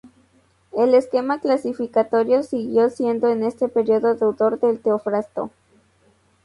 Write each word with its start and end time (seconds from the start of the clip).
El 0.71 0.95
esquema 0.95 1.39
clasificatorio 1.39 2.41
siguió 2.41 2.89
siendo 2.89 3.29
en 3.31 3.43
este 3.43 3.67
periodo 3.67 4.15
deudor 4.15 4.59
del 4.59 4.77
de 4.77 4.81
Teofrasto. 4.85 5.51